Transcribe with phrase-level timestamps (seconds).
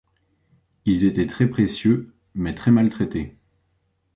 [0.85, 3.37] Ils étaient très précieux mais très mal traités.